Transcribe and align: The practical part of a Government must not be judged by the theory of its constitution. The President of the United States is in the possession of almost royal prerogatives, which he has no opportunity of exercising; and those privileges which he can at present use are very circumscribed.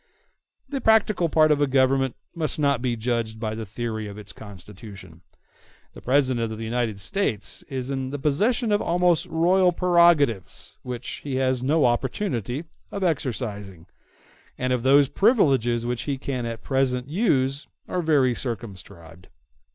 The 0.67 0.81
practical 0.81 1.29
part 1.29 1.51
of 1.51 1.61
a 1.61 1.67
Government 1.67 2.15
must 2.33 2.57
not 2.57 2.81
be 2.81 2.95
judged 2.95 3.39
by 3.39 3.53
the 3.53 3.67
theory 3.67 4.07
of 4.07 4.17
its 4.17 4.33
constitution. 4.33 5.21
The 5.93 6.01
President 6.01 6.51
of 6.51 6.57
the 6.57 6.63
United 6.65 6.99
States 6.99 7.61
is 7.69 7.91
in 7.91 8.09
the 8.09 8.17
possession 8.17 8.71
of 8.71 8.81
almost 8.81 9.27
royal 9.27 9.71
prerogatives, 9.71 10.79
which 10.81 11.21
he 11.23 11.35
has 11.35 11.61
no 11.61 11.85
opportunity 11.85 12.63
of 12.91 13.03
exercising; 13.03 13.85
and 14.57 14.73
those 14.73 15.07
privileges 15.07 15.85
which 15.85 16.01
he 16.09 16.17
can 16.17 16.47
at 16.47 16.63
present 16.63 17.07
use 17.07 17.67
are 17.87 18.01
very 18.01 18.33
circumscribed. 18.33 19.27